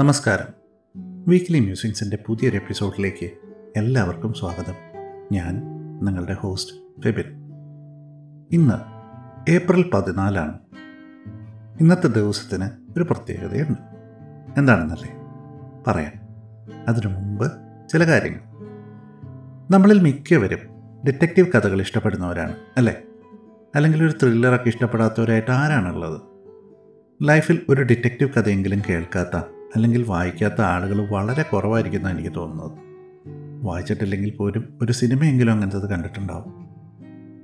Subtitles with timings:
[0.00, 0.46] നമസ്കാരം.
[1.28, 3.30] വീക്ക്ലി മ്യൂസിക്സിന്റെ പുതിയൊരു എപ്പിസോഡിലേക്ക്
[3.76, 4.74] എല്ലാവർക്കും സ്വാഗതം.
[5.32, 5.62] ഞാൻ
[6.04, 7.24] നിങ്ങളുടെ ഹോസ്റ്റ് ഫെബിൻ.
[8.52, 8.74] ഇന്ന്
[9.50, 10.58] ഏപ്രിൽ പതിനാലാണ്.
[11.80, 12.64] ഇന്നത്തെ ദിവസത്തിന്
[12.96, 13.78] ഒരു പ്രത്യേകതയുണ്ട്.
[14.58, 15.14] എന്താണെന്നല്ലേ?
[15.86, 16.12] പറയാം.
[16.88, 17.52] അതിനു മുമ്പ്
[17.88, 18.40] ചില കാര്യങ്ങൾ.
[19.70, 20.60] നമ്മളിൽ മിക്കവരും
[21.06, 23.02] ഡിറ്റക്റ്റീവ് കഥകൾ ഇഷ്ടപ്പെടുന്നവരാണ് അല്ലേ?
[23.74, 26.20] അല്ലെങ്കിൽ ഒരു ത്രില്ലറൊക്കെ ഇഷ്ടപ്പെടാത്തവരായിട്ട് ആരാണുള്ളത്?
[27.22, 32.78] ലൈഫിൽ ഒരു ഡിറ്റക്റ്റീവ് കഥയെങ്കിലും കേൾക്കാത്ത അല്ലെങ്കിൽ വായിക്കാത്ത ആളുകൾ വളരെ കുറവായിരിക്കുന്നതാണ് എനിക്ക് തോന്നുന്നത്.
[33.64, 36.68] വായിച്ചിട്ടില്ലെങ്കിൽ പോലും ഒരു സിനിമയെങ്കിലും അങ്ങനത്തത് കണ്ടിട്ടുണ്ടാവും.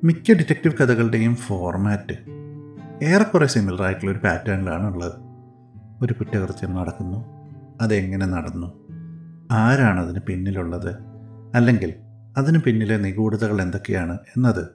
[0.05, 2.15] മിക്ക ഡിറ്റക്റ്റീവ് കഥകളുടെയും ഫോർമാറ്റ്
[3.05, 5.13] ഏറെക്കുറെ സിമിലർ ആയിട്ടുള്ള ഒരു പാറ്റേണിലാണ് ഉള്ളത്.
[6.03, 7.25] ഒരു കുറ്റകൃത്യം നടക്കുന്നു
[7.81, 8.87] അതെങ്ങനെ നടന്നു
[9.51, 10.95] ആരാണ് അതിന് പിന്നിലുള്ളത്
[11.55, 11.95] അല്ലെങ്കിൽ
[12.37, 14.69] അതിന് പിന്നിലെ നിഗൂഢതകൾ എന്തൊക്കെയാണ് എന്നത്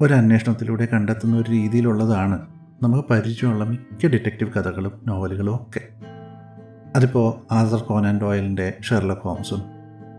[0.00, 2.46] ഒരു അന്വേഷണത്തിലൂടെ കണ്ടെത്തുന്ന ഒരു രീതിയിലുള്ളതാണ്
[2.82, 5.80] നമുക്ക് പരിചയമുള്ള മിക്ക ഡിറ്റക്റ്റീവ് കഥകളും നോവലുകളും ഒക്കെ.
[6.96, 9.62] അതിപ്പോൾ ആസർ കോനാൻ ഡോയലിന്റെ ഷെർലക് ഹോംസും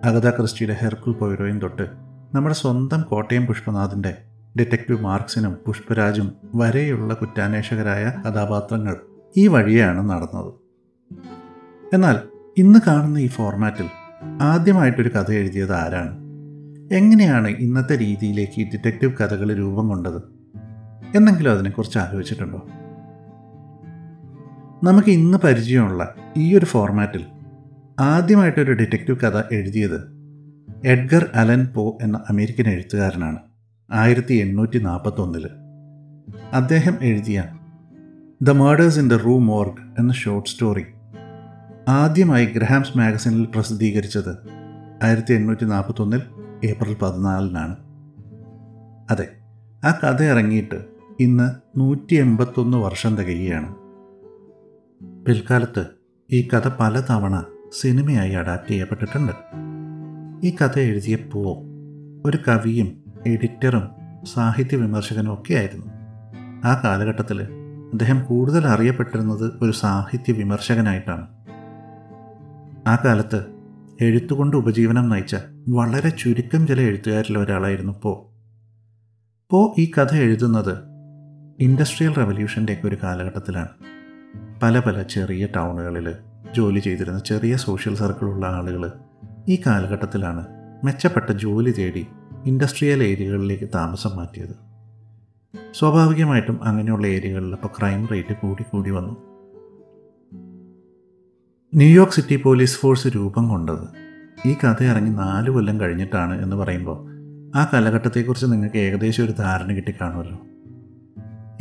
[0.04, 1.82] അഗത ക്രിസ്റ്റിയുടെ ഹെർക്കുൽ പൊയ്റോയും തൊട്ട്
[2.34, 4.16] നമ്മുടെ സ്വന്തം കോട്ടയം പുഷ്പനാഥിന്റെ
[4.60, 8.96] ഡിറ്റക്റ്റീവ് മാർക്സിനും പുഷ്പരാജും വരെയുള്ള കുറ്റാന്വേഷകരായ കഥാപാത്രങ്ങൾ
[9.38, 10.54] ഈ വഴിയാണ് നടന്നത്.
[11.94, 12.20] എന്നാൽ
[12.58, 13.90] ഇന്ന് കാണുന്ന ഈ ഫോർമാറ്റിൽ
[14.42, 16.18] ആദ്യമായിട്ടൊരു കഥ എഴുതിയത് ആരാണ്?
[16.94, 20.22] എങ്ങനെയാണ് ഇന്നത്തെ രീതിയിലേക്ക് ഡിറ്റക്റ്റീവ് കഥകൾ രൂപം കൊണ്ടത്?
[21.16, 22.68] എന്നെങ്കിലും അതിനെക്കുറിച്ച് ആലോചിച്ചിട്ടുണ്ടോ?
[24.86, 27.26] നമുക്ക് ഇന്ന് പരിചയമുള്ള ഈ ഒരു ഫോർമാറ്റിൽ
[28.00, 29.96] ആദ്യമായിട്ടൊരു ഡിറ്റക്റ്റീവ് കഥ എഴുതിയത്
[30.86, 33.40] എഡ്ഗർ അലൻ പോ എന്ന അമേരിക്കൻ എഴുത്തുകാരനാണ്.
[33.92, 35.48] ആയിരത്തി എണ്ണൂറ്റി നാൽപ്പത്തൊന്നിൽ
[36.54, 37.44] അദ്ദേഹം എഴുതിയ
[38.42, 40.86] the murders in the Rue Morgue എന്ന ഷോർട്ട് സ്റ്റോറി
[41.88, 44.38] ആദ്യമായി ഗ്രഹാംസ് മാഗസിനിൽ പ്രസിദ്ധീകരിച്ചത്
[45.04, 46.22] ആയിരത്തി എണ്ണൂറ്റി നാൽപ്പത്തൊന്നിൽ
[46.66, 47.76] ഏപ്രിൽ പതിനാലിനാണ്.
[49.12, 49.28] അതെ
[49.84, 50.86] ആ കഥ ഇറങ്ങിയിട്ട്
[51.20, 53.85] ഇന്ന് നൂറ്റി എൺപത്തൊന്ന് വർഷം തികയുകയാണ്.
[55.04, 55.86] പിൽക്കാലത്ത്
[56.32, 57.44] ഈ കഥ പലതവണ
[57.80, 59.32] സിനിമയായി അഡാപ്റ്റ് ചെയ്യപ്പെട്ടിട്ടുണ്ട്.
[60.46, 61.64] ഈ കഥ എഴുതിയ പോ
[62.26, 63.90] ഒരു കവിയും എഡിറ്ററും
[64.34, 65.86] സാഹിത്യ വിമർശകനും ഒക്കെ ആയിരുന്നു.
[66.66, 67.42] ആ കാലഘട്ടത്തിൽ
[67.94, 71.28] അദ്ദേഹം കൂടുതൽ അറിയപ്പെട്ടിരുന്നത് ഒരു സാഹിത്യ വിമർശകനായിട്ടാണ്.
[72.88, 73.46] ആ കാലത്ത്
[74.02, 75.36] എഴുത്തുകൊണ്ട് ഉപജീവനം നയിച്ച
[75.70, 78.32] വളരെ ചുരുക്കം ചില എഴുത്തുകാരിൽ ഒരാളായിരുന്നു പോ.
[79.50, 80.78] പോ ഈ കഥ എഴുതുന്നത്
[81.60, 83.95] ഇൻഡസ്ട്രിയൽ റവല്യൂഷന്റെയൊക്കെ ഒരു കാലഘട്ടത്തിലാണ്.
[84.64, 86.14] പല പല ചെറിയ ടൗണുകളിൽ
[86.56, 88.92] ജോലി ചെയ്തിരുന്ന ചെറിയ സോഷ്യൽ സർക്കിളുള്ള ആളുകൾ
[89.50, 90.46] ഈ കാലഘട്ടത്തിലാണ്
[90.84, 92.08] മെച്ചപ്പെട്ട ജോലി തേടി
[92.46, 94.56] ഇൻഡസ്ട്രിയൽ ഏരിയകളിലേക്ക് താമസം മാറ്റിയത്.
[95.74, 99.18] സ്വാഭാവികമായിട്ടും അങ്ങനെയുള്ള ഏരിയകളിൽ ഇപ്പോൾ ക്രൈം റേറ്റ് കൂടി കൂടി വന്നു.
[101.76, 103.88] ന്യൂയോർക്ക് സിറ്റി പോലീസ് ഫോഴ്സ് രൂപം കൊണ്ടത്
[104.48, 107.16] ഈ കഥ ഇറങ്ങി നാല് കൊല്ലം കഴിഞ്ഞിട്ടാണ് എന്ന് പറയുമ്പോൾ
[107.58, 110.40] ആ കാലഘട്ടത്തെക്കുറിച്ച് നിങ്ങൾക്ക് ഏകദേശം ഒരു ധാരണ കിട്ടിക്കാണുമല്ലോ.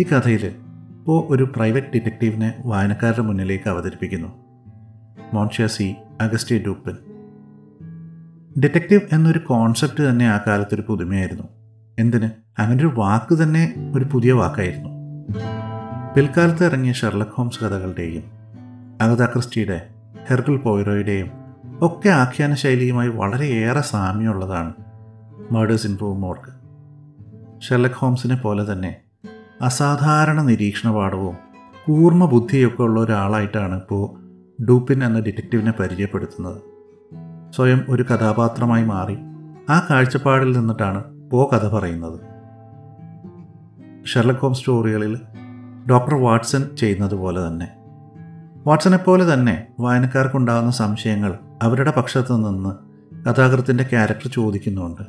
[0.00, 0.63] ഈ കഥയിൽ
[1.04, 4.28] ഇപ്പോൾ ഒരു പ്രൈവറ്റ് ഡിറ്റക്റ്റീവിനെ വായനക്കാരുടെ മുന്നിലേക്ക് അവതരിപ്പിക്കുന്നു.
[5.34, 6.92] മോൺഷ്യാസി അഗസ്റ്റി ഡൂപ്പൻ
[8.62, 11.42] ഡിറ്റക്റ്റീവ് എന്നൊരു കോൺസെപ്റ്റ് തന്നെ ആ കാലത്തൊരു പുതുമയായിരുന്നു.
[11.98, 12.30] എന്തിന്?
[12.58, 14.88] അങ്ങനെ ഒരു വാക്ക് തന്നെ ഒരു പുതിയ വാക്കായിരുന്നു.
[16.16, 18.22] പിൽക്കാലത്ത് ഇറങ്ങിയ ഷെർലക് ഹോംസ് കഥകളുടെയും
[19.02, 19.88] അഗത ക്രിസ്റ്റിയുടെ
[20.30, 21.30] ഹെർഗൽ പോയിറോയുടെയും
[21.80, 24.72] ഒക്കെ ആഖ്യാന ശൈലിയുമായി വളരെയേറെ സാമ്യമുള്ളതാണ്
[25.50, 26.52] murders in Rue Morgue
[27.62, 28.96] Sherlock ഹോംസിനെ പോലെ തന്നെ
[29.62, 31.36] അസാധാരണ നിരീക്ഷണപാഠവും
[31.86, 34.24] കൂർമ്മ ബുദ്ധിയൊക്കെ ഉള്ള ഒരാളായിട്ടാണ് ഇപ്പോൾ
[34.62, 36.62] ഡൂപ്പിൻ എന്ന ഡിറ്റക്റ്റീവിനെ പരിചയപ്പെടുത്തുന്നത്.
[37.56, 39.18] സ്വയം ഒരു കഥാപാത്രമായി മാറി
[39.70, 42.20] ആ കാഴ്ചപ്പാടിൽ നിന്നിട്ടാണ് പോ കഥ പറയുന്നത്.
[44.06, 45.18] ഷെർലക് ഹോം സ്റ്റോറികളിൽ
[45.90, 47.72] ഡോക്ടർ വാട്സൺ ചെയ്യുന്നത് പോലെ തന്നെ.
[48.66, 52.70] വാട്സനെ പോലെ തന്നെ വായനക്കാർക്കുണ്ടാകുന്ന സംശയങ്ങൾ അവരുടെ പക്ഷത്തു നിന്ന്
[53.24, 55.02] കഥാകൃത്തിന്റെ ക്യാരക്ടർ ചോദിക്കുന്നുണ്ട്.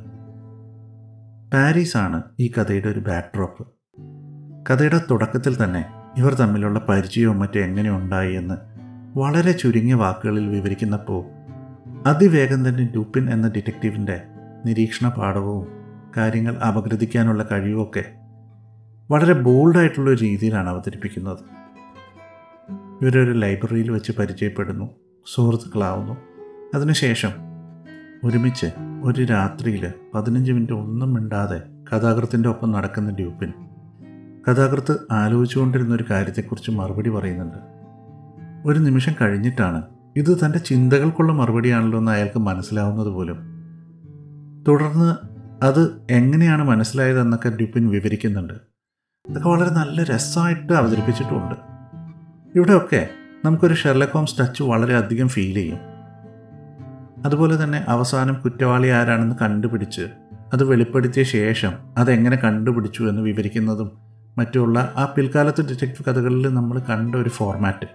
[1.54, 3.75] പാരീസാണ് ഈ കഥയുടെ ഒരു ബാക്ക്ഡ്രോപ്പ്
[4.70, 5.86] കഥയുടെ തുടക്കത്തിൽ തന്നെ
[6.18, 8.56] ഇവർ തമ്മിലുള്ള പരിചയവും മറ്റും എങ്ങനെ ഉണ്ടായി എന്ന്
[9.20, 11.26] വളരെ ചുരുങ്ങിയ വാക്കുകളിൽ വിവരിക്കുന്നപ്പോൾ
[12.08, 14.22] അതിവേഗം തന്നെ ഡൂപ്പിൻ എന്ന ഡിറ്റക്റ്റീവിന്റെ
[14.66, 15.68] നിരീക്ഷണ പാഠവും
[16.18, 18.04] കാര്യങ്ങൾ അപഗ്രഥിക്കാനുള്ള കഴിവുമൊക്കെ
[19.12, 21.40] വളരെ ബോൾഡായിട്ടുള്ള രീതിയിലാണ് അവതരിപ്പിക്കുന്നത്.
[23.02, 24.90] ഇവരൊരു ലൈബ്രറിയിൽ വെച്ച് പരിചയപ്പെടുന്നു
[25.26, 26.18] സുഹൃത്തുക്കളാവുന്നു.
[26.76, 27.30] അതിനുശേഷം
[28.24, 28.66] ഒരുമിച്ച്
[29.04, 31.62] ഒരു രാത്രിയിൽ പതിനഞ്ച് മിനിറ്റ് ഒന്നും മിണ്ടാതെ
[31.92, 33.54] കഥാകൃത്തിന്റെ ഒപ്പം നടക്കുന്ന ഡ്യൂപ്പിൻ
[34.50, 37.58] കഥാകൃത്ത് ആലോചിച്ചുകൊണ്ടിരുന്ന ഒരു കാര്യത്തെക്കുറിച്ച് മറുപടി പറയുന്നുണ്ട്.
[38.68, 39.84] ഒരു നിമിഷം കഴിഞ്ഞിട്ടാണ്.
[40.16, 43.38] ഇത് തന്റെ ചിന്തകൾക്കുള്ള മറുപടിയാണല്ലോ എന്ന് അയാൾക്ക് മനസ്സിലാവുന്നത് പോലും.
[44.68, 45.16] തുടർന്ന്
[45.66, 48.54] അത് എങ്ങനെയാണ് മനസ്സിലായതെന്നൊക്കെ ഡ്യൂപ്പിൻ വിവരിക്കുന്നുണ്ട്.
[49.30, 51.56] അതൊക്കെ വളരെ നല്ല രസമായിട്ട് അവതരിപ്പിച്ചിട്ടുമുണ്ട്.
[52.56, 53.10] ഇവിടെയൊക്കെ
[53.46, 55.78] നമുക്കൊരു ഷെർലക് ഹോംസ് ടച്ച് വളരെയധികം ഫീൽ ചെയ്യും.
[57.26, 60.02] അതുപോലെ തന്നെ അവസാനം കുറ്റവാളി ആരാണെന്ന് കണ്ടുപിടിച്ച്
[60.54, 64.05] അത് വെളിപ്പെടുത്തിയ ശേഷം അതെങ്ങനെ കണ്ടുപിടിച്ചു എന്ന് വിവരിക്കുന്നതും
[64.38, 67.88] മറ്റുള്ള ആ പിൽക്കാലത്ത് ഡിറ്റക്റ്റീവ് കഥകളിൽ നമ്മൾ കണ്ട ഒരു ഫോർമാറ്റ്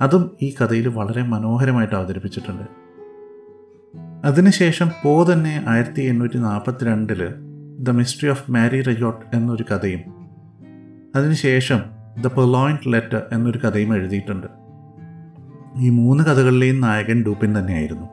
[0.00, 2.62] അതും ഈ കഥയിൽ വളരെ മനോഹരമായിട്ട് അവതരിപ്പിച്ചിട്ടുണ്ട്.
[4.26, 7.34] അതിനുശേഷം പോ തന്നെ ആയിരത്തി എണ്ണൂറ്റി നാൽപ്പത്തി രണ്ടിൽ
[7.78, 10.00] the mystery of Marie Roget എന്നൊരു കഥയും
[11.16, 11.80] അതിനുശേഷം
[12.20, 14.46] ദ പെർലോയിന്റ് ലെറ്റർ എന്നൊരു കഥയും എഴുതിയിട്ടുണ്ട്.
[15.78, 18.06] ഈ മൂന്ന് കഥകളിലെയും നായകൻ ഡൂപ്പിൻ തന്നെയായിരുന്നു.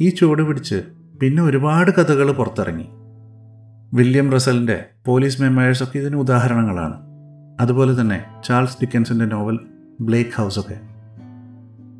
[0.00, 0.82] ഈ ചുവട് പിടിച്ച്
[1.22, 2.88] പിന്നെ ഒരുപാട് കഥകൾ പുറത്തിറങ്ങി.
[3.94, 6.94] വില്യം റസലിന്റെ പോലീസ് മെമ്മേഴ്സ് ഒക്കെ ഇതിന് ഉദാഹരണങ്ങളാണ്.
[7.60, 9.58] അതുപോലെ തന്നെ ചാൾസ് ഡിക്കൻസിന്റെ നോവൽ
[10.00, 10.80] ബ്ലേക്ക് ഹൗസ് ഒക്കെ.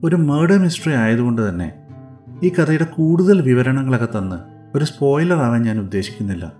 [0.04, 1.74] ഒരു മേർഡർ മിസ്റ്ററി ആയതുകൊണ്ട് തന്നെ
[2.42, 4.36] ഈ കഥയുടെ കൂടുതൽ വിവരണങ്ങളൊക്കെ തന്ന്
[4.76, 6.52] ഒരു സ്പോയിലർ ആവാൻ ഞാൻ ഉദ്ദേശിക്കുന്നില്ല.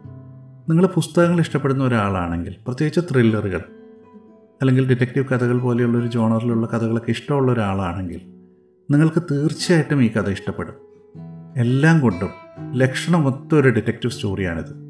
[0.69, 3.63] നിങ്ങൾ പുസ്തകങ്ങൾ ഇഷ്ടപ്പെടുന്ന ഒരാളാണെങ്കിൽ പ്രത്യേകിച്ച് ത്രില്ലറുകൾ
[4.61, 8.21] അല്ലെങ്കിൽ ഡിറ്റക്റ്റീവ് കഥകൾ പോലെയുള്ള ഒരു ജോണറിലുള്ള കഥകളൊക്കെ ഇഷ്ടമുള്ള ഒരാളാണെങ്കിൽ
[8.91, 10.75] നിങ്ങൾക്ക് തീർച്ചയായിട്ടും ഈ കഥ ഇഷ്ടപ്പെടും.
[11.57, 12.31] എല്ലാം കൊണ്ടും
[12.73, 14.84] ലക്ഷണമൊത്ത ഒരു ഡിറ്റക്റ്റീവ് സ്റ്റോറിയാണിത്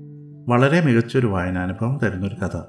[0.49, 2.61] വളരെ മികച്ചൊരു വായനാനുഭവം തരുന്നൊരു കഥ.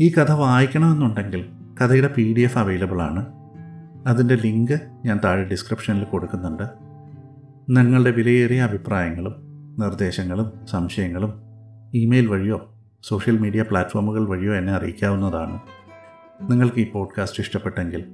[0.00, 1.44] ഈ കഥ വായിക്കണമെന്നുണ്ടെങ്കിൽ
[1.82, 3.26] കഥയുടെ പി ഡി എഫ് അവൈലബിൾ ആണ്.
[4.06, 6.62] അതിന്റെ ലിങ്ക് ഞാൻ താഴെ ഡിസ്ക്രിപ്ഷനിൽ കൊടുക്കുന്നുണ്ട്.
[7.70, 9.34] നിങ്ങളുടെ വിലയേറിയ അഭിപ്രായങ്ങളും
[9.78, 11.34] നിർദ്ദേശങ്ങളും സംശയങ്ങളും
[11.94, 15.60] ഇമെയിൽ വഴിയോ സോഷ്യൽ മീഡിയ പ്ലാറ്റ്ഫോമുകൾ വഴിയോ എന്നെ അറിയിക്കാവുന്നതാണ്.
[16.50, 18.04] നിങ്ങൾക്ക് ഈ പോഡ്കാസ്റ്റ് ഇഷ്ടപ്പെട്ടെങ്കിൽ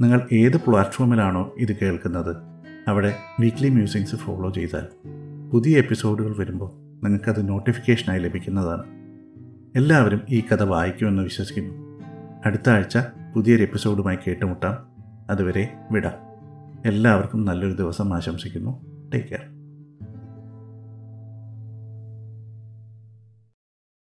[0.00, 2.36] നിങ്ങൾ ഏത് പ്ലാറ്റ്ഫോമിലാണോ ഇത് കേൾക്കുന്നത്
[2.88, 4.86] അവിടെ വീക്ക്ലി മ്യൂസിങ്സ് ഫോളോ ചെയ്താൽ
[5.52, 8.84] പുതിയ എപ്പിസോഡുകൾ വരുമ്പോൾ നിങ്ങൾക്കത് നോട്ടിഫിക്കേഷനായി ലഭിക്കുന്നതാണ്.
[9.76, 12.00] എല്ലാവരും ഈ കഥ വായിക്കുമെന്ന് വിശ്വസിക്കുന്നു.
[12.46, 12.98] അടുത്ത ആഴ്ച
[13.34, 14.86] പുതിയൊരു എപ്പിസോഡുമായി കേട്ടുമുട്ടാം.
[15.30, 16.12] അതുവരെ വിടാം.
[16.86, 18.84] എല്ലാവർക്കും നല്ലൊരു ദിവസം ആശംസിക്കുന്നു.
[19.14, 19.59] Take care.